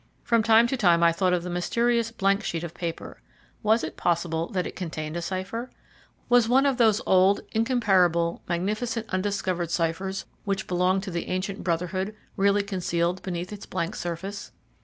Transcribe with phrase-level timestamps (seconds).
[0.23, 3.21] From time to time I thought of the mysterious blank sheet of paper.
[3.61, 5.69] Was it possible that it contained a cipher?
[6.27, 12.15] Was one of those old, incomparable, magnificent undiscovered ciphers which belonged to the ancient Brotherhood
[12.35, 14.51] really concealed beneath its blank surface?